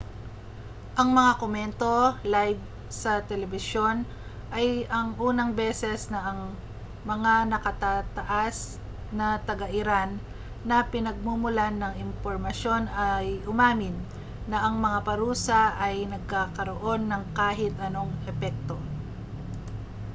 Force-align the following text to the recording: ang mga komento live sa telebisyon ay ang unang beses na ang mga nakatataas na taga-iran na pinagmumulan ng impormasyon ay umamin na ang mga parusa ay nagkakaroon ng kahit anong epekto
ang 0.99 1.09
mga 1.17 1.33
komento 1.43 1.93
live 2.35 2.57
sa 3.01 3.13
telebisyon 3.29 3.97
ay 4.57 4.67
ang 4.97 5.07
unang 5.27 5.51
beses 5.61 5.99
na 6.13 6.19
ang 6.29 6.41
mga 7.11 7.33
nakatataas 7.53 8.57
na 9.17 9.27
taga-iran 9.47 10.11
na 10.69 10.77
pinagmumulan 10.93 11.75
ng 11.77 11.93
impormasyon 12.05 12.83
ay 13.09 13.25
umamin 13.51 13.93
na 14.51 14.57
ang 14.65 14.75
mga 14.85 14.99
parusa 15.09 15.61
ay 15.85 15.95
nagkakaroon 16.13 17.03
ng 17.07 17.23
kahit 17.37 17.73
anong 17.87 18.09
epekto 18.31 18.77